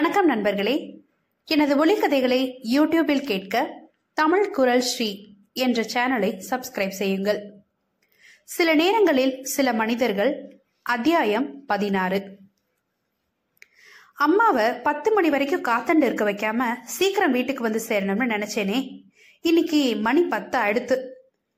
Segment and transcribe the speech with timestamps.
[0.00, 1.00] வணக்கம் நண்பர்களே.
[1.44, 3.80] எனது ஒலிக்கதைகளை யூடியூபில் கேட்க
[4.12, 7.52] தமிழ் குரல் ஸ்ரீ என்ற சேனலை சப்ஸ்கிரைப் செய்யுங்கள்.
[8.44, 12.36] சில நேரங்களில் சில மனிதர்கள் அத்தியாயம் பதினாறு.
[14.14, 19.02] அம்மாவை பத்து மணி வரைக்கும் காத்தண்டு இருக்க வைக்காம சீக்கிரம் வீட்டுக்கு வந்து சேரணும்னு நினைச்சேனே.
[19.40, 21.16] இன்னைக்கு மணி பத்து அடுத்து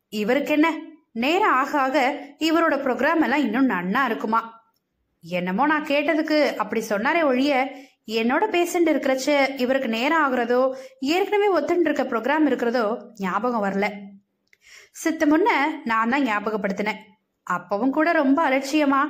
[0.09, 0.80] இவருக்கு என்ன?
[1.12, 4.61] நேரம் ஆக ஆக இவரோட ப்ரோக்ராம் எல்லாம் இன்னும் நன்னா இருக்குமா?
[5.22, 7.76] என்னமோ நான் கேட்டதுக்கு அப்படி சொன்னாரே ஒழிய
[8.08, 13.88] என்னோட பேஷண்ட் இருக்கிறச்ச இவருக்கு நேரம் ஆகுறதோ ஏற்கனவே ஒத்துன்னு இருக்க ப்ரோக்ராம் இருக்கிறதோ ஞாபகம் வரல.
[14.92, 15.48] சித்த முன்ன
[15.84, 17.00] நான் தான் ஞாபகப்படுத்தினேன்.
[17.46, 19.02] அப்பவும் கூட ரொம்ப அலட்சியமா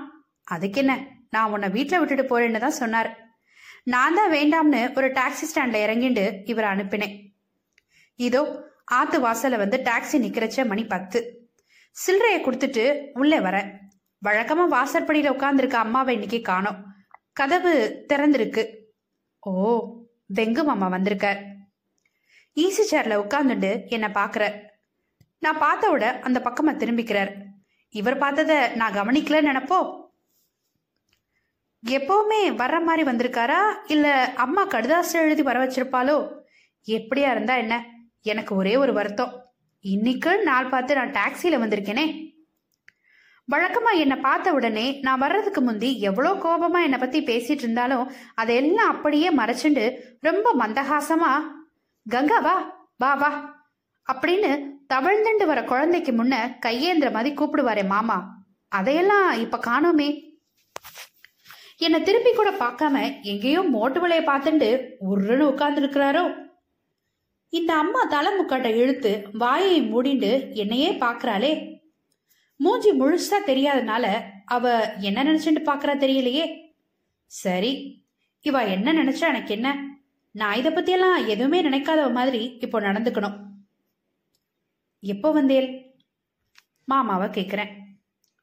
[0.44, 0.94] அதுக்கு என்ன?
[1.30, 3.10] நான் உன்னை வீட்டில் விட்டுட்டு போறேன்னு தான் சொன்னார்.
[3.84, 7.14] நான் தான் வேண்டாம்னு ஒரு டாக்ஸி ஸ்டாண்ட்ல இறங்கிண்டு இவரை அனுப்பினேன்.
[8.16, 8.42] இதோ
[8.84, 11.20] ஆத்து வாசல்ல வந்து டாக்ஸி நிக்கிறச்ச மணி பத்து.
[11.96, 13.70] சில்லறைய கொடுத்துட்டு உள்ளே வரேன்
[14.22, 16.78] வழக்கமா வாசற்படியில உட்கார்ந்திருக்க அம்மாவை இன்னைக்கு காணோம்.
[17.32, 18.62] கதவு திறந்திருக்கு.
[19.44, 19.88] ஓ
[20.34, 21.44] வெங்கு மாமா வந்திருக்கார்.
[22.54, 24.60] ஈசி சேர்ல உட்காந்துட்டு என்ன பாக்குறார்
[25.38, 27.36] நான் பார்த்த விட அந்த பக்கமா திரும்பிக்கிறார்.
[27.88, 30.00] இவர் பார்த்தத நான் கவனிக்கல நினைப்போ?
[31.86, 33.58] எப்பவுமே வர்ற மாதிரி வந்திருக்காரா?
[33.86, 36.34] இல்ல அம்மா கடுதாசு எழுதி வர வச்சிருப்பாளோ?
[36.86, 37.86] எப்படியா இருந்தா என்ன?
[38.20, 39.54] எனக்கு ஒரே ஒரு வருத்தம்.
[39.80, 42.31] இன்னைக்கு நாள் பார்த்து நான் டாக்ஸில வந்திருக்கேனே.
[43.48, 49.30] வழக்கமா என்னை பார்த்த உடனே நான் வர்றதுக்கு முந்தி எவ்வளோ கோபமா என்னை பத்தி பேசிட்டு இருந்தாலும் அதையெல்லாம் அப்படியே
[49.30, 51.42] மறைச்சுண்டு ரொம்ப மந்தகாசமா
[52.10, 53.60] கங்கா வா வா வா
[54.12, 58.42] அப்படின்னு தவழ்ந்துண்டு வர குழந்தைக்கு முன்ன கையேந்திர மாதிரி கூப்பிடுவாரே மாமா.
[58.68, 60.08] அதையெல்லாம் இப்ப காணோமே.
[61.76, 66.50] என்னை திருப்பி கூட பார்க்காம எங்கேயோ மோட்டு வலைய பார்த்துண்டு உருன்னு உட்கார்ந்து இருக்கிறாரோ
[67.48, 71.71] இந்த அம்மா தலை முக்காட்டை இழுத்து வாயை மூடிண்டு என்னையே பார்க்குறாளே.
[72.62, 76.70] மூஞ்சி முழுசா தெரியாதனால அவ என்ன நினைச்சுட்டு பாக்குறா தெரியலையே.
[77.26, 78.04] சரி
[78.40, 79.98] இவ என்ன நினைச்சா எனக்கு என்ன?
[80.30, 83.38] நான் இத பத்தியெல்லாம் எதுவுமே நினைக்காதவ மாதிரி இப்போ நடந்துக்கணும்.
[85.00, 85.94] எப்போ வந்தேல்
[86.84, 87.80] மாமாவை கேக்குறேன்.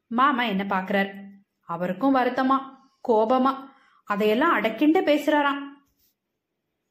[0.08, 1.24] மாமா என்ன பாக்குறார்?
[1.62, 2.58] அவருக்கும் வருத்தமா
[3.08, 3.68] கோபமா
[4.04, 5.62] அதையெல்லாம் அடக்கிண்டு பேசுறாராம்.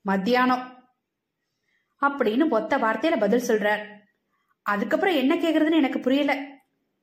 [0.00, 0.64] மத்தியானம்.
[2.00, 3.84] அப்படின்னு ஒத்த வார்த்தையில பதில் சொல்றார்.
[4.62, 6.56] அதுக்கப்புறம் என்ன கேக்குறதுன்னு எனக்கு புரியல.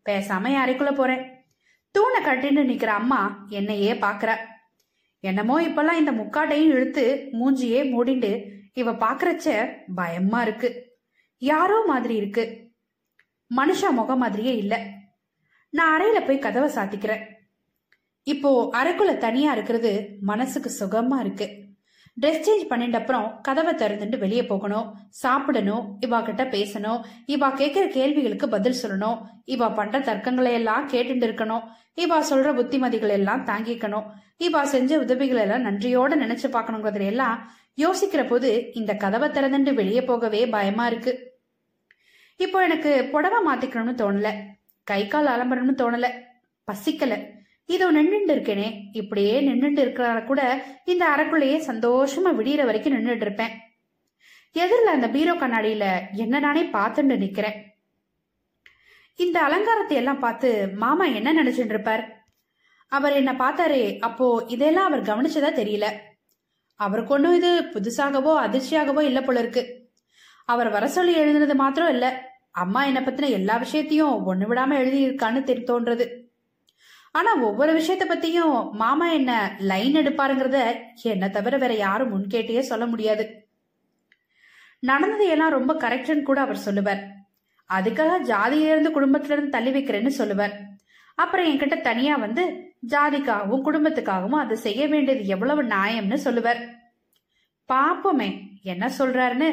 [0.09, 1.45] பேசாம அறைக்குள்ள போறேன்.
[1.91, 4.37] தூணை கட்டின்னு நிக்கிற அம்மா என்னையே பாக்குற.
[5.19, 10.97] என்னமோ இப்பெல்லாம் இந்த முக்காட்டையும் இழுத்து மூஞ்சியே மூடிண்டு இவ பாக்குறச்ச பயமா இருக்கு.
[11.37, 12.71] யாரோ மாதிரி இருக்கு.
[13.57, 14.87] மனுஷா முகம் மாதிரியே இல்ல.
[15.69, 17.33] நான் அறையில போய் கதவை சாத்திக்கிறேன்.
[18.23, 21.64] இப்போ அறைக்குள்ள தனியா இருக்கிறது மனசுக்கு சுகமா இருக்கு.
[22.21, 24.95] ட்ரெஸ் சேஞ்ச் பண்ணிட்ட அப்புறம் கதவை திறந்துட்டு வெளியே போகணும்.
[25.09, 25.97] சாப்பிடணும்.
[26.05, 27.01] இவா கிட்ட பேசணும்.
[27.27, 29.21] இவா கேட்கிற கேள்விகளுக்கு பதில் சொல்லணும்.
[29.45, 31.63] இவா பண்ற தர்க்கங்களை எல்லாம் கேட்டுட்டு இருக்கணும்.
[31.95, 34.03] இவா சொல்ற புத்திமதிகள் எல்லாம் தாங்கிக்கணும்.
[34.39, 40.47] இவா செஞ்ச உதவிகள் எல்லாம் நன்றியோட நினைச்சு பார்க்கணுங்கிறதுல எல்லாம் யோசிக்கிற போது இந்த கதவை திறந்துட்டு வெளியே போகவே
[40.47, 41.33] பயமா இருக்கு.
[42.37, 44.33] இப்போ எனக்கு புடவை மாத்திக்கணும்னு தோணல.
[44.83, 46.07] கை கால் அலம்பரணும்னு தோணல.
[46.71, 47.34] பசிக்கல.
[47.69, 48.67] இதோ நின்றுட்டு இருக்கேனே
[48.99, 50.41] இப்படியே நின்றுட்டு இருக்கிறார கூட
[50.85, 53.53] இந்த அறைக்குள்ளேயே சந்தோஷமா விடியற வரைக்கும் நின்றுட்டு இருப்பேன்
[54.55, 55.85] எதிரில் அந்த பீரோ கண்ணாடியில
[56.23, 57.57] என்ன நானே பார்த்துட்டு நிக்கிறேன்.
[59.19, 60.49] இந்த அலங்காரத்தை எல்லாம் பார்த்து
[60.83, 62.03] மாமா என்ன நினைச்சுட்டு இருப்பார்
[62.91, 65.87] அவர் என்ன பார்த்தாரே அப்போ இதெல்லாம் அவர் கவனிச்சதா தெரியல.
[66.79, 69.63] அவருக்கு ஒன்றும் இது புதுசாகவோ அதிர்ச்சியாகவோ இல்லை போல இருக்கு.
[70.45, 72.09] அவர் வர சொல்லி எழுதுனது மாத்திரம் இல்லை.
[72.63, 76.05] அம்மா என்னை பத்தின எல்லா விஷயத்தையும் ஒண்ணு விடாம எழுதியிருக்கான்னு தெரி தோன்றது.
[77.15, 80.57] ஆனா ஒவ்வொரு விஷயத்த பத்தியும் மாமா என்ன லைன் எடுப்பாருங்கிறத
[81.01, 83.25] என்ன தவிர வேற யாரும் முன்கேட்டியே சொல்ல முடியாது.
[84.79, 87.03] நடந்ததையெல்லாம் ரொம்ப கரெக்ட்னு கூட அவர் சொல்லுவார்.
[87.69, 90.55] அதுக்காக ஜாதியிலிருந்து குடும்பத்துல இருந்து தள்ளி வைக்கிறேன்னு சொல்லுவார்.
[91.15, 92.43] அப்புறம் என்கிட்ட தனியா வந்து
[92.87, 96.61] ஜாதிக்காகவும் குடும்பத்துக்காகவும் அதை செய்ய வேண்டியது எவ்வளவு நியாயம்னு சொல்லுவார்.
[97.73, 98.29] பாப்போமே
[98.63, 99.49] என்ன சொல்றாருன்னு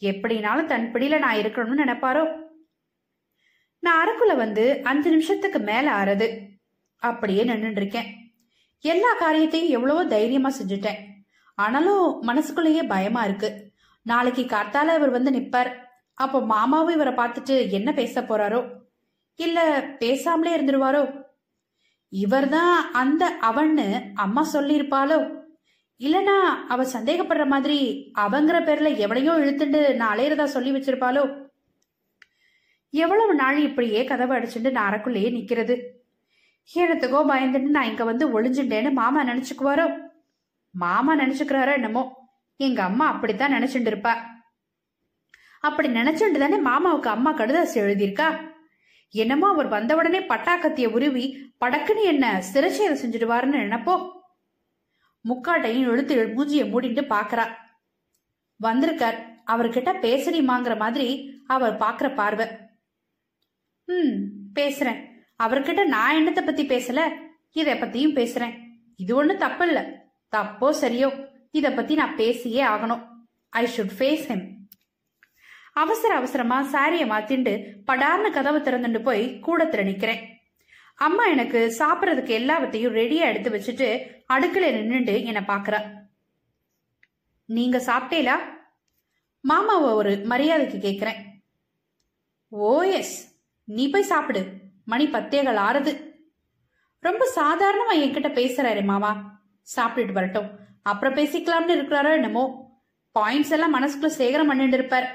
[0.00, 2.24] எப்படினாலும் தன் பிடியில நான் இருக்கணும்னு நினைப்பாரோ?
[3.78, 6.56] நான் அறைக்குள்ள வந்து அஞ்சு நிமிஷத்துக்கு மேல ஆறுது.
[6.98, 8.08] அப்படியே நின்றுட்டு இருக்கேன்
[8.80, 10.98] எல்லா காரியத்தையும் எவ்வளவோ தைரியமா செஞ்சுட்டேன்.
[11.54, 13.72] ஆனாலும் மனசுக்குள்ளேயே பயமா இருக்கு.
[14.02, 15.72] நாளைக்கு கார்த்தால இவர் வந்து நிப்பார்.
[16.14, 18.74] அப்போ மாமாவும் இவரை பார்த்துட்டு என்ன பேச போறாரோ?
[19.34, 21.26] இல்ல பேசாமலே இருந்துருவாரோ?
[22.08, 25.36] இவர்தான் அந்த அவன்னு அம்மா சொல்லியிருப்பாளோ?
[25.98, 31.46] இல்லனா அவ சந்தேகப்படுற மாதிரி அவங்கிற பேர்ல எவனையோ இழுத்துட்டு நான் அலையிறதா சொல்லி வச்சிருப்பாளோ?
[32.90, 35.96] எவ்வளவு நாள் இப்படியே கதவை அடிச்சுட்டு நான் அறக்குள்ளேயே நிக்கிறது.
[36.74, 39.98] ஈழத்துக்கோ பயந்துட்டு நான் இங்க வந்து ஒளிஞ்சுட்டேன்னு மாமா நினைச்சுக்குவாரோ?
[40.70, 42.16] மாமா நினைச்சுக்கிறாரோ என்னமோ?
[42.56, 44.16] எங்க அம்மா அப்படித்தான் நினைச்சுட்டு இருப்பா.
[45.60, 48.52] அப்படி நினைச்சுட்டு தானே மாமாவுக்கு அம்மா கடுதாசி எழுதியிருக்கா?
[49.10, 54.10] என்னமோ அவர் வந்த உடனே பட்டாக்கத்திய உருவி படக்குன்னு என்ன சிறைச்சேதம் செஞ்சுடுவாருன்னு நினைப்போ?
[55.28, 57.46] முக்காட்டையும் எழுத்து மூஞ்சிய மூடிட்டு பாக்குறா.
[58.56, 59.36] வந்திருக்கார்.
[59.46, 62.46] அவர்கிட்ட பேசுறீமாங்கிற மாதிரி அவர் பாக்குற பார்வை.
[63.84, 64.18] ம்
[64.54, 65.16] பேசுறேன்.
[65.44, 67.00] அவர்கிட்ட நான் என்னத்தை பத்தி பேசல?
[67.52, 68.54] இத பத்தியும் பேசுறேன்.
[68.96, 69.80] இது ஒண்ணு தப்பு இல்ல
[70.36, 71.10] தப்போ சரியோ
[71.50, 73.02] இத பத்தி நான் பேசியே ஆகணும்.
[73.48, 74.46] ஐ ஷுட் ஃபேஸ் ஹிம்
[75.72, 77.52] அவசர அவசரமா சாரிய மாத்திண்டு
[77.86, 80.22] படார்னு கதவை திறந்துட்டு போய் கூடத்துல நிக்கிறேன்.
[80.94, 83.88] அம்மா எனக்கு சாப்பிட்றதுக்கு எல்லாவற்றையும் ரெடியா எடுத்து வச்சுட்டு
[84.32, 85.80] அடுக்கல நின்னுட்டு என்னை பாக்குறா.
[87.44, 88.36] நீங்க சாப்பிட்டேலா
[89.40, 91.20] மாமாவை ஒரு மரியாதைக்கு கேக்குறேன்.
[92.48, 93.16] ஓ எஸ்
[93.64, 94.42] நீ போய் சாப்பிடு.
[94.88, 95.92] மணி பத்தேகள் ஆறுது.
[96.98, 99.10] ரொம்ப சாதாரணமா என்கிட்ட பேசுறாரு மாமா.
[99.76, 100.48] சாப்பிட்டுட்டு வரட்டும்.
[100.82, 102.44] அப்புறம் பேசிக்கலாம்னு இருக்கிறாரோ என்னமோ.
[103.18, 105.08] பாயிண்ட்ஸ் எல்லாம் மனசுக்குள்ள சேகரம் பண்ணிட்டு இருப்பார்.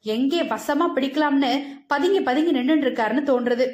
[0.00, 1.52] எங்கே வசமா பிடிக்கலாம்னு
[1.86, 3.66] பதுங்கி பதுங்கி நின்னுட்டு இருக்காருன்னு தோன்றுது.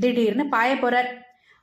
[0.00, 1.10] திடீர்னு பாய போறார்.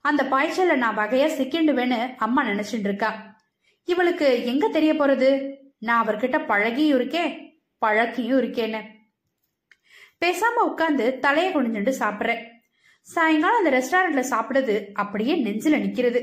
[0.01, 3.36] அந்த பாய்ச்சல நான் வகையா சிக்கிண்டுவேன்னு அம்மா நினைச்சிட்டு இருக்கா.
[3.83, 5.56] இவளுக்கு எங்க தெரிய போறது?
[5.80, 7.31] நான் அவர்கிட்ட பழகியும் இருக்கேன்
[7.86, 8.81] பழக்கியும் இருக்கேன்னு.
[10.25, 12.59] பேசாம உட்காந்து தலைய குனிஞ்சுட்டு சாப்பிட்றேன்.
[13.01, 16.19] சாயங்காலம் அந்த ரெஸ்டாரண்ட்ல சாப்பிடுறது அப்படியே நெஞ்சில நிக்கிறது.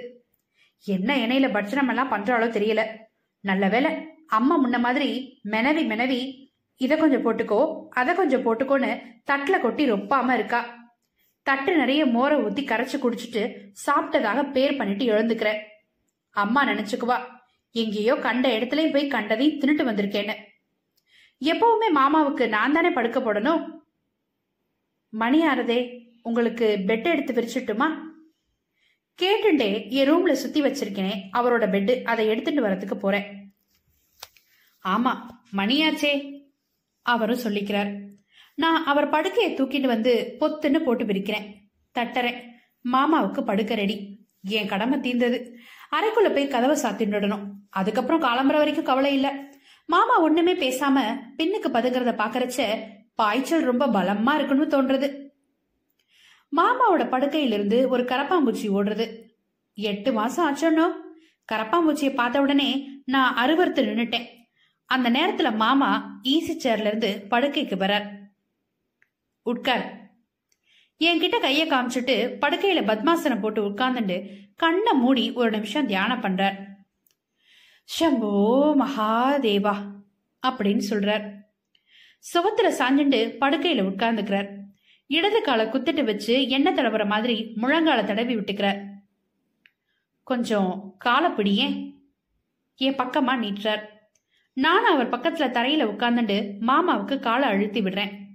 [0.84, 2.82] என்ன எண்ணெயில பட்சணம் எல்லாம் பண்றாலோ தெரியல.
[3.40, 3.90] நல்ல வேலை
[4.26, 6.20] அம்மா முன்ன மாதிரி மெனவி மெனவி
[6.76, 8.90] இதை கொஞ்சம் போட்டுக்கோ அதை கொஞ்சம் போட்டுக்கோன்னு
[9.30, 10.60] தட்டுல கொட்டி ரொப்பாம இருக்கா?
[11.42, 13.42] தட்டு நிறைய மோரை ஊத்தி கரைச்சு குடிச்சிட்டு
[13.86, 15.50] சாப்பிட்டதாக பேர் பண்ணிட்டு எழுந்துக்கிற.
[16.30, 17.18] அம்மா நினைச்சுக்குவா
[17.70, 20.34] எங்கேயோ கண்ட இடத்துலயும் போய் கண்டதையும் தின்னுட்டு வந்திருக்கேன்னு.
[21.40, 23.62] எப்பவுமே மாமாவுக்கு நான் தானே படுக்க போடணும்?
[25.08, 27.88] மணி ஆறதே உங்களுக்கு பெட் எடுத்து விரிச்சிட்டுமா?
[29.22, 33.54] கேட்டுண்டே என் ரூம்ல சுத்தி வச்சிருக்கேனே அவரோட பெட்டு அதை எடுத்துட்டு வரதுக்கு போறேன்.
[34.88, 35.16] ஆமா
[35.56, 36.40] மணியாச்சே
[37.02, 38.06] அவரும் சொல்லிக்கிறார்.
[38.54, 41.54] நான் அவர் படுக்கையை தூக்கிட்டு வந்து பொத்துன்னு போட்டு பிரிக்கிறேன்
[41.98, 42.42] தட்டறேன்.
[42.92, 45.58] மாமாவுக்கு படுக்க ரெடி என் கடமை தீர்ந்தது.
[45.90, 49.50] அறைக்குள்ள போய் கதவை சாத்திட்டுடணும் அதுக்கப்புறம் காலம்பர வரைக்கும் கவலை இல்ல.
[49.86, 52.78] மாமா ஒண்ணுமே பேசாம பின்னுக்கு பதுங்கிறத பாக்குறச்ச
[53.14, 55.27] பாய்ச்சல் ரொம்ப பலமா இருக்குன்னு தோன்றது.
[56.56, 59.22] மாமாவோட படுக்கையிலிருந்து ஒரு கரப்பாம்பூச்சி ஓடுறது.
[59.74, 60.90] எட்டு மாசம் ஆச்சோன்னோ
[61.52, 64.26] கரப்பாம்பூச்சியை பார்த்த உடனே நான் அருவறுத்து நின்னுட்டேன்.
[64.84, 68.16] அந்த நேரத்துல மாமா ஈசி சேர்ல இருந்து படுக்கைக்கு வரார்.
[69.42, 69.96] உட்கார்.
[71.04, 76.66] என்கிட்ட கைய காமிச்சிட்டு படுக்கையில பத்மாசனம் போட்டு உட்கார்ந்துட்டு கண்ணை மூடி ஒரு நிமிஷம் தியானம் பண்றார்.
[78.00, 78.32] ஷம்போ
[78.80, 79.76] மகாதேவா
[80.46, 81.36] அப்படின்னு சொல்றார்.
[82.34, 84.57] சுவத்துல சாஞ்சுண்டு படுக்கையில உட்கார்ந்துக்கிறார்.
[85.08, 88.86] இடது காலை குத்திட்டு வச்சு எண்ணெய் தடவுற மாதிரி முழங்கால தடவி விட்டுக்கிறார்
[90.22, 91.96] கொஞ்சம் காலை பிடியே.
[92.76, 93.82] என் பக்கமா நீட்டுறார்
[94.52, 98.26] நானும் அவர் பக்கத்துல தரையில உட்கார்ந்துட்டு மாமாவுக்கு காலை அழுத்தி விடுறேன்.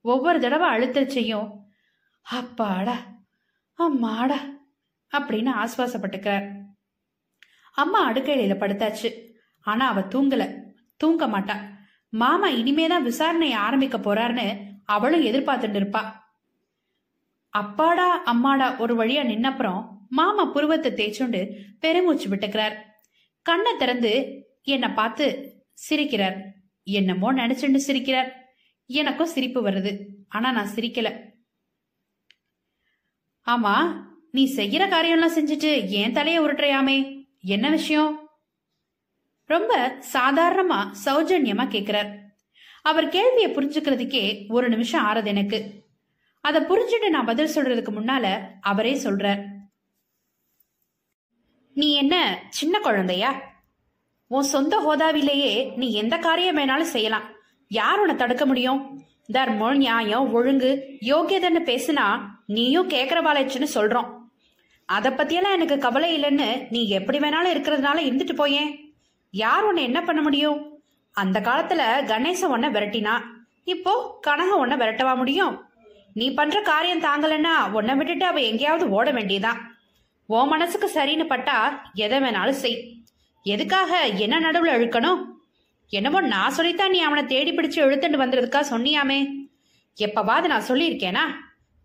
[0.00, 1.50] ஒவ்வொரு தடவை அழுத்தச்சையும்
[2.22, 2.96] அப்பாடா
[3.78, 4.36] அம்மாடா
[5.16, 6.58] அப்படின்னு ஆஸ்வாசப்பட்டுக்கிறார்.
[7.72, 9.32] அம்மா அடுக்கையில படுத்தாச்சு.
[9.60, 10.56] ஆனா அவ தூங்கல.
[10.96, 11.56] தூங்க மாட்டா.
[12.08, 16.19] மாமா இனிமேதான் விசாரணையை ஆரம்பிக்க போறாருன்னு அவளும் எதிர்பார்த்துட்டு இருப்பா.
[17.50, 22.76] அப்பாடா அம்மாடா ஒரு வழியா நின்னப்புறம் மாமா புருவத்தை தேய்ச்சுண்டு பெருமூச்சு விட்டுக்கிறார்.
[23.42, 25.54] கண்ணை திறந்து என்னை பார்த்து
[25.90, 26.42] சிரிக்கிறார்.
[26.82, 28.32] என்னமோ நினைச்சுண்டு சிரிக்கிறார்.
[28.86, 30.04] எனக்கும் சிரிப்பு வருது.
[30.28, 31.28] ஆனா நான் சிரிக்கல.
[33.46, 37.26] ஆமா நீ செய்யற காரியம்லாம் செஞ்சுட்டு ஏன் தலைய உருட்டுறையாமே?
[37.40, 38.28] என்ன விஷயம்?
[39.44, 42.18] ரொம்ப சாதாரணமா சௌஜன்யமா கேக்குறார்.
[42.82, 45.79] அவர் கேள்வியை புரிஞ்சுக்கிறதுக்கே ஒரு நிமிஷம் ஆறுது எனக்கு.
[46.40, 49.42] அதை புரிஞ்சுட்டு நான் பதில் சொல்றதுக்கு முன்னால அவரே சொல்றார்
[51.72, 53.42] நீ என்ன சின்ன குழந்தையா?
[54.26, 57.22] உன் சொந்த ஹோதாவிலேயே நீ எந்த காரியம் வேணாலும் செய்யலாம்.
[57.68, 59.00] யார் உன்னை தடுக்க முடியும்?
[59.26, 64.18] தர்மம் நியாயம் ஒழுங்கு யோகியதைன்னு பேசினா நீயும் கேக்குறவாளைச்சுன்னு சொல்றோம்.
[64.84, 68.94] அதை பத்தியெல்லாம் எனக்கு கவலை இல்லைன்னு நீ எப்படி வேணாலும் இருக்கிறதுனால இருந்துட்டு போயேன்.
[69.30, 70.80] யார் உன்னை என்ன பண்ண முடியும்?
[71.12, 73.22] அந்த காலத்துல கணேசன் உன்னை விரட்டினா
[73.64, 75.69] இப்போ கனக உன்னை விரட்டவா முடியும்?
[76.14, 79.58] நீ பண்ற காரியம் தாங்கலன்னா உன்னை விட்டுட்டு அவ எங்கேயாவது ஓட வேண்டியதான்
[80.26, 82.96] உன் மனசுக்கு சரின்னு பட்டா எதை வேணாலும் செய்.
[83.42, 85.24] எதுக்காக என்ன நடுவில் இழுக்கணும்?
[85.88, 89.26] என்னமோ நான் சொல்லித்தான் நீ அவனை தேடி பிடிச்சு இழுத்துட்டு வந்ததுக்கா சொன்னியாமே.
[90.00, 91.24] எப்பவாவது நான் சொல்லியிருக்கேனா?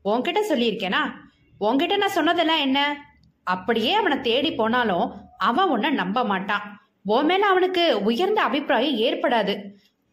[0.06, 1.12] உன்கிட்ட சொல்லியிருக்கேனா?
[1.60, 2.98] உன்கிட்ட நான் சொன்னதெல்லாம் என்ன?
[3.44, 6.90] அப்படியே அவனை தேடி போனாலும் அவன் உன்னை நம்ப மாட்டான்.
[7.04, 9.62] உன் மேல அவனுக்கு உயர்ந்த அபிப்பிராயம் ஏற்படாது.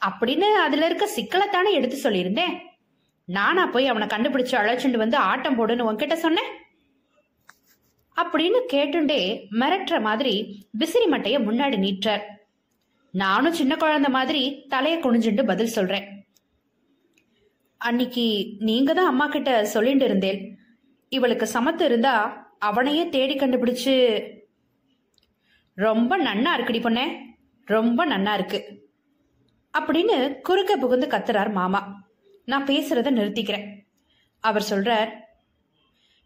[0.07, 2.59] அப்படின்னு அதுல இருக்க சிக்கலைத்தானே எடுத்து சொல்லியிருந்தேன்.
[3.25, 6.61] நானா போய் அவனை கண்டுபிடிச்சு அழைச்சிட்டு வந்து ஆட்டம் போடுன்னு உன்கிட்ட சொன்னேன்?
[8.17, 12.21] அப்படின்னு கேட்டுண்டே மிரட்டுற மாதிரி விசிறி மட்டைய முன்னாடி நீட்டார்
[13.11, 16.27] நானும் சின்ன குழந்தை மாதிரி தலைய குனிஞ்சுட்டு பதில் சொல்றேன்.
[17.77, 20.59] அன்னைக்கு நீங்க தான் அம்மா கிட்ட சொல்லிட்டு இருந்தேன்.
[21.09, 24.27] இவளுக்கு சமத்து இருந்தா அவனையே தேடி கண்டுபிடிச்சு.
[25.75, 27.19] ரொம்ப நன்னா இருக்குடி பொண்ணே
[27.65, 28.91] ரொம்ப நன்னா இருக்கு.
[29.79, 32.11] அப்படின்னு குறுக்க புகுந்து கத்துறார் மாமா.
[32.45, 33.67] நான் பேசுறத நிறுத்திக்கிறேன்.
[34.41, 35.11] அவர் சொல்றார்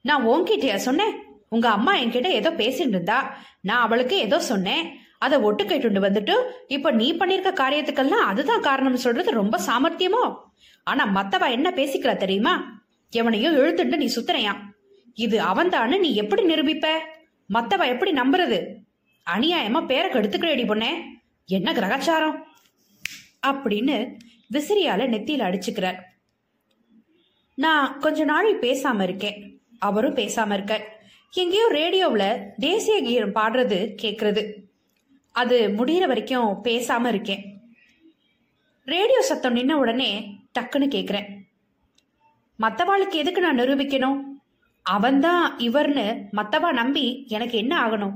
[0.00, 1.14] நான் உன்கிட்டயா சொன்னேன்?
[1.48, 4.98] உங்க அம்மா என்கிட்ட ஏதோ பேசிட்டு இருந்தா நான் அவளுக்கு ஏதோ சொன்னேன்.
[5.18, 6.34] அதை ஒட்டு கேட்டுண்டு வந்துட்டு
[6.66, 10.24] இப்ப நீ பண்ணிருக்க காரியத்துக்கெல்லாம் அதுதான் காரணம் சொல்றது ரொம்ப சாமர்த்தியமோ?
[10.84, 12.84] ஆனா மத்தவ என்ன பேசிக்கிறா தெரியுமா?
[13.12, 14.54] எவனையும் இழுத்துட்டு நீ சுத்துறையா
[15.14, 16.86] இது அவன்தான்னு நீ எப்படி நிரூபிப்ப?
[17.52, 18.58] மத்தவ எப்படி நம்புறது?
[19.26, 20.90] அநியாயமா பேரை கெடுத்துக்கிறேடி பொண்ணே.
[21.44, 22.36] என்ன கிரகச்சாரம்?
[23.46, 23.96] அப்படின்னு
[24.52, 25.98] விசிறியால நெத்தியில் அடிச்சுக்கிறார்.
[27.54, 29.60] நான் கொஞ்ச நாள் பேசாம இருக்கேன்.
[29.78, 30.94] அவரும் பேசாம இருக்கார்.
[31.32, 34.54] எங்கேயோ ரேடியோவில் தேசிய கீதம் பாடுறது கேட்கறது
[35.32, 37.60] அது முடிகிற வரைக்கும் பேசாம இருக்கேன்.
[38.84, 41.34] ரேடியோ சத்தம் நின்ன உடனே டக்குன்னு கேட்குறேன்
[42.58, 44.20] மற்றவாளுக்கு எதுக்கு நான் நிரூபிக்கணும்?
[44.82, 48.14] அவன்தான் இவர்னு மத்தவா நம்பி எனக்கு என்ன ஆகணும்?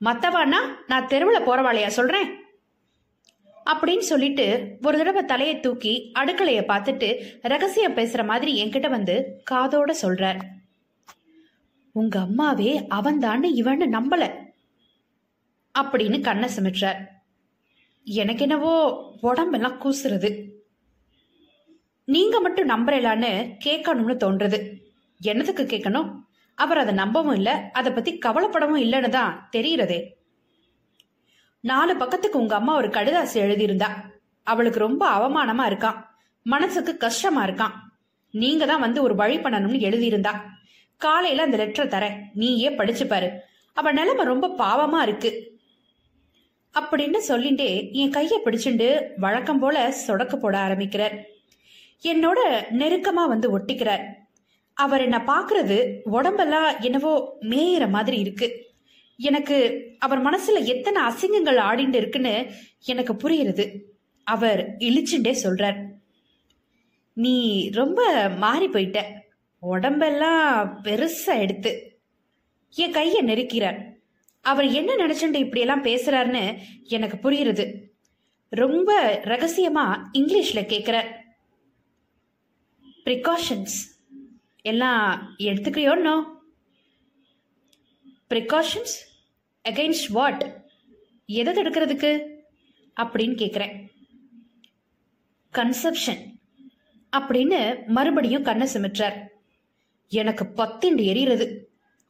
[0.00, 0.56] மத்தவான்னா
[0.86, 2.41] நான் தெருவில் போறவாளையா சொல்றேன்?
[3.70, 7.08] அப்படின்னு சொல்லிட்டு ஒரு தடவை தலையை தூக்கி அடுக்கலைய பார்த்துட்டு
[7.42, 10.40] ரகசியம் பேசுற மாதிரி என்கிட்ட வந்து காதோட சொல்றார்.
[11.92, 14.24] உங்க அம்மாவே அவன்தான்னு இவன்னு நம்பல
[15.78, 17.00] அப்படின்னு கண்ணை சுமிட்றார்.
[18.04, 18.74] எனக்கு என்னவோ
[19.20, 20.30] உடம்பெல்லாம் கூசுறது.
[22.04, 24.58] நீங்க மட்டும் நம்புறலான்னு கேட்கணும்னு தோன்றது.
[25.24, 26.08] என்னதுக்கு கேட்கணும்?
[26.54, 30.00] அவர் அதை நம்பவும் இல்லை அதை பத்தி கவலைப்படவும் இல்லைன்னு தான் தெரியறதே.
[31.62, 33.88] நாலு பக்கத்துக்கு உங்க அம்மா ஒரு கடிதாசி எழுதியிருந்தா.
[34.42, 36.04] அவளுக்கு ரொம்ப அவமானமா இருக்கான்.
[36.42, 37.70] மனசுக்கு கஷ்டமா இருக்கான்.
[38.30, 40.40] நீங்க தான் வந்து ஒரு வழி பண்ணணும்னு எழுதியிருந்தா.
[40.96, 43.40] காலையில அந்த லெட்டரை தரேன் நீயே படிச்சு பாரு.
[43.74, 45.58] அவ நிலைமை ரொம்ப பாவமா இருக்கு.
[46.80, 51.14] அப்படின்னு சொல்லிண்டே என் கையை பிடிச்சுண்டு வழக்கம் போல சொடக்க போட ஆரம்பிக்கிறார்.
[52.02, 52.38] என்னோட
[52.78, 54.04] நெருக்கமா வந்து ஒட்டிக்கிறார்.
[54.74, 58.71] அவர் என்ன பாக்குறது உடம்பெல்லாம் என்னவோ மேயிற மாதிரி இருக்கு.
[59.28, 59.56] எனக்கு
[59.98, 62.34] அவர் மனசுல எத்தனை அசிங்கங்கள் ஆடிண்டு இருக்குன்னு
[62.84, 63.64] எனக்கு புரியுறது
[64.26, 65.80] அவர் இழிச்சுண்டே சொல்றார்.
[67.26, 67.36] நீ
[67.70, 68.98] ரொம்ப மாறி போயிட்ட.
[69.60, 71.72] உடம்பெல்லாம் பெருசா எடுத்து.
[72.74, 73.80] என் கையை நெருக்கிறார்.
[74.44, 76.44] அவர் என்ன நினைச்சுட்டு இப்படியெல்லாம் பேசுறாருன்னு
[76.88, 77.64] எனக்கு புரியுறது
[78.52, 78.90] ரொம்ப
[79.24, 79.84] ரகசியமா
[80.18, 81.10] இங்கிலீஷ்ல கேட்கிறார்
[83.04, 83.76] ப்ரிகாஷன்ஸ்
[84.62, 86.16] எல்லாம் எடுத்துக்கிறியோன்னோ?
[88.30, 88.96] ப்ரிகாஷன்ஸ்
[89.68, 90.64] அகைன்ஸ்ட் வாட்
[91.26, 92.26] எதை தடுக்கிறதுக்கு?
[93.00, 93.88] அப்படின்னு கேட்குறேன்
[95.52, 96.38] கன்செப்ஷன்
[97.16, 99.28] அப்படின்னு மறுபடியும் கண்ணை சிமிட்டார்
[100.08, 101.58] எனக்கு பத்திண்டு எரியறது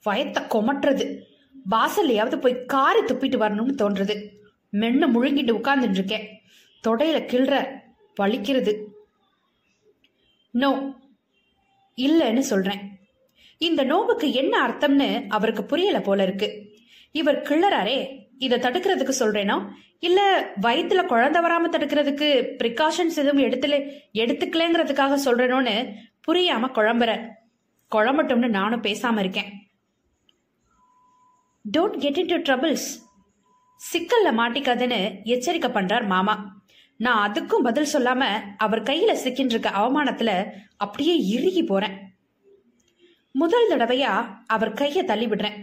[0.04, 1.22] வயத்தை கொமட்டுறது
[1.70, 4.28] வாசல்லையாவது போய் காரை துப்பிட்டு வரணும்னு தோன்றது.
[4.72, 6.42] மென்னு முழுங்கிட்டு உட்கார்ந்துட்டு இருக்கேன்.
[6.88, 7.80] தொடையில கிள்ற
[8.20, 8.84] வலிக்கிறது.
[10.50, 10.94] நோ
[11.96, 12.98] இல்லைன்னு சொல்றேன்.
[13.58, 16.71] இந்த நோவுக்கு என்ன அர்த்தம்னு அவருக்கு புரியல போல இருக்கு.
[17.12, 19.68] இவர் கிள்ளறாரே இதை தடுக்கிறதுக்கு சொல்றேனா?
[19.98, 22.28] இல்ல வயித்துல குழந்தை வராம தடுக்கிறதுக்கு
[22.58, 23.74] ப்ரிகாஷன்ஸ் எதுவும் எடுத்துல
[24.14, 25.94] எடுத்துக்கலங்கிறதுக்காக சொல்றேனோன்னு
[26.26, 27.28] புரியாம குழம்புற.
[27.92, 29.50] குழம்பட்டும்னு நானும் பேசாம இருக்கேன்.
[31.78, 32.88] Don't get into troubles
[33.80, 36.60] சிக்கல்ல மாட்டிக்காதுன்னு எச்சரிக்கை பண்றார் மாமா.
[36.96, 40.44] நான் அதுக்கும் பதில் சொல்லாம அவர் கையில சிக்கின்னு இருக்க அவமானத்துல
[40.76, 41.96] அப்படியே இறுகி போறேன்.
[43.32, 45.58] முதல் தடவையா அவர் கையை தள்ளி விடுறேன்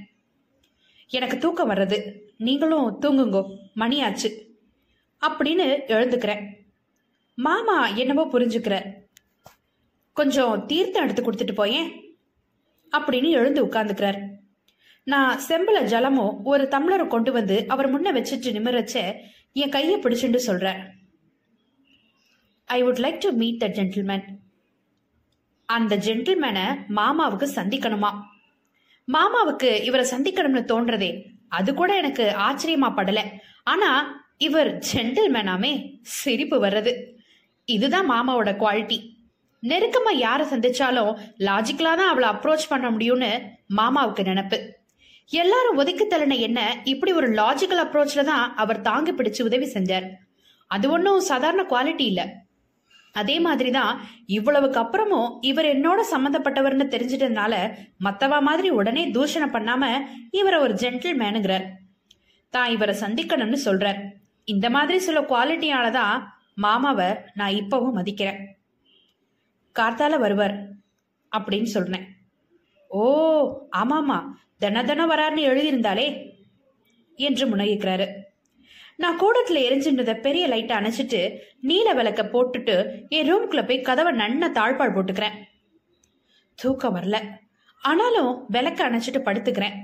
[1.10, 2.20] எனக்கு தூக்கம் வர்றது.
[2.38, 3.58] நீங்களும் தூங்குங்கோ.
[3.76, 4.48] மணியாச்சு.
[5.28, 6.46] அப்படின்னு எழுந்துக்கிறேன்.
[7.36, 8.94] மாமா என்னவோ புரிஞ்சுக்கிறார்
[10.14, 12.18] கொஞ்சம் தீர்த்தம் எடுத்து கொடுத்துட்டு போயேன்.
[12.98, 14.38] அப்படின்னு எழுந்து உட்கார்ந்துக்கிறார்.
[15.04, 19.16] நான் செம்பல ஜலமும் ஒரு தம்ளரும் கொண்டு வந்து அவர் முன்ன வச்சுட்டு நிமிரச்ச
[19.54, 20.80] என் கையை பிடிச்சுட்டு சொல்றேன்
[22.66, 24.24] I would like to meet the gentleman
[25.66, 28.24] அந்த ஜென்டில்மேனை மாமாவுக்கு சந்திக்கணுமா?
[29.16, 31.12] மாமாவுக்கு இவரை சந்திக்கணும்னு தோன்றதே
[31.58, 33.20] அது கூட எனக்கு ஆச்சரியமா படல.
[33.64, 33.92] ஆனா
[34.48, 35.72] இவர் ஜென்டில்மேனாமே
[36.18, 36.92] சிரிப்பு வர்றது.
[37.68, 38.98] இதுதான் மாமாவோட குவாலிட்டி
[39.64, 41.14] நெருக்கமா யாரை சந்திச்சாலும்
[41.48, 43.32] லாஜிக்கலா தான் அவளை அப்ரோச் பண்ண முடியும்னு
[43.80, 44.58] மாமாவுக்கு நினப்பு.
[45.42, 50.08] எல்லாரும் ஒதுக்கி தள்ளின என்ன இப்படி ஒரு லாஜிக்கல் அப்ரோச்ல தான் அவர் தாங்கி பிடிச்சு உதவி செஞ்சார்.
[50.72, 52.26] அது ஒன்றும் சாதாரண குவாலிட்டி இல்லை.
[53.12, 53.94] அதே மாதிரி தான்
[54.38, 57.54] இவ்வளவுக்கு அப்புறமும் இவர் என்னோட சம்மந்தப்பட்டவர்னு தெரிஞ்சிட்டதுனால
[58.08, 59.84] மத்தவா மாதிரி உடனே தூஷணம் பண்ணாம
[60.40, 61.68] இவரை ஒரு ஜென்டில் மேனுங்கிறார்
[62.50, 64.00] தான் இவரை சந்திக்கணும்னு சொல்றார்.
[64.44, 66.16] இந்த மாதிரி சில குவாலிட்டியால தான்
[66.66, 68.40] மாமாவை நான் இப்பவும் மதிக்கிறேன்.
[69.76, 70.56] கார்த்தால வருவார்
[71.32, 72.06] அப்படின்னு சொல்றேன்.
[72.92, 73.04] ஓ
[73.82, 74.20] ஆமாமா
[74.64, 76.08] தன தினம் வரார்னு எழுதியிருந்தாலே
[77.20, 78.08] என்று முனகிக்கிறாரு.
[79.00, 84.94] நான் கூடத்துல எரிஞ்சின்றத பெரிய லைட்டை அணைச்சிட்டு நீல விளக்க போட்டுட்டு என் ரூம்குள்ள போய் கதவை நன்ன தாழ்பாள்
[84.96, 85.36] போட்டுக்கிறேன்.
[86.56, 87.18] தூக்கம் வரல.
[87.82, 89.78] ஆனாலும் விளக்க அணைச்சிட்டு படுத்துக்கிறேன்.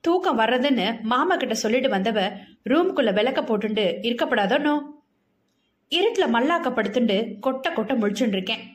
[0.00, 2.30] தூக்கம் வர்றதுன்னு மாமா கிட்ட சொல்லிட்டு வந்தவ
[2.64, 4.80] ரூம்குள்ள விளக்க போட்டுண்டு இருக்கப்படாதோனோ
[5.90, 8.73] இருட்டுல மல்லாக்க படுத்துண்டு கொட்ட கொட்ட முழிச்சுட்டு இருக்கேன்.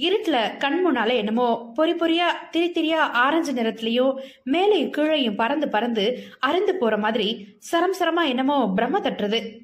[0.00, 4.12] இருட்டில் கண் முன்னால என்னமோ பொறி பொறியா திரி திரியா ஆரஞ்சு நிறத்துலயும்
[4.44, 9.58] மேலையும் கீழையும் பறந்து பறந்து அருந்து போற மாதிரி சரம் சரமா என்னமோ பிரம்ம தட்டுறது.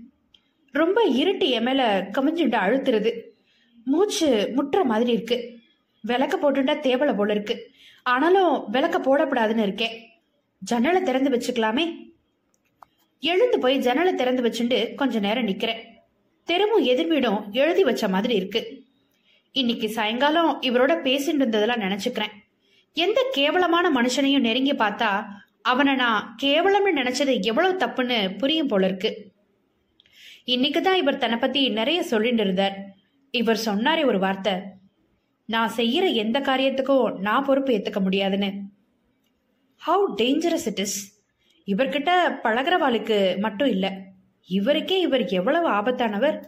[0.72, 3.20] ரொம்ப இருட்டு என் மேல கமிஞ்சுண்டு அழுத்துறது.
[3.84, 5.58] மூச்சு முட்டுற மாதிரி இருக்கு.
[6.00, 7.70] விளக்க போட்டுண்டா தேவலை போல இருக்கு.
[8.02, 10.10] ஆனாலும் விளக்க போடக்கூடாதுன்னு இருக்கேன்.
[10.58, 12.14] ஜன்னலை திறந்து வச்சுக்கலாமே.
[13.20, 15.82] எழுந்து போய் ஜன்னலை திறந்து வச்சுட்டு கொஞ்ச நேரம் நிக்கிறேன்.
[16.46, 18.84] தெருவும் எதிர்வீடும் எழுதி வச்ச மாதிரி இருக்கு.
[19.60, 22.32] இன்னைக்கு சாயங்காலம் இவரோட பேசிட்டு இருந்ததெல்லாம் நினைச்சுக்கிறேன்.
[22.96, 25.10] எந்த கேவலமான மனுஷனையும் நெருங்கி பார்த்தா
[25.70, 29.10] அவனை நான் கேவலம்னு நினைச்சது எவ்வளவு தப்புன்னு புரியும் போல இருக்கு.
[30.54, 32.76] இன்னைக்கு தான் இவர் தன்னை பத்தி நிறைய சொல்லிட்டு இருந்தார்.
[33.30, 34.54] இவர் சொன்னாரே ஒரு வார்த்தை
[35.54, 38.50] நான் செய்யற எந்த காரியத்துக்கும் நான் பொறுப்பு ஏத்துக்க முடியாதுன்னு.
[39.82, 40.98] ஹவு டேஞ்சரஸ் இட் இஸ்
[41.68, 42.10] இவர்கிட்ட
[42.44, 43.92] பழகிறவாளுக்கு மட்டும் இல்லை
[44.48, 46.38] இவருக்கே இவர் எவ்வளவு ஆபத்தானவர்.